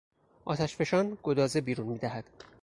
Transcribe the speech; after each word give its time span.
آتشفشان 0.45 1.17
گدازه 1.23 1.61
بیرون 1.61 1.87
میدهد. 1.87 2.23